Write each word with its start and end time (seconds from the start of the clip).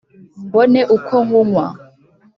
mbone 0.45 0.81
uko 0.95 1.15
nywunywa". 1.27 1.65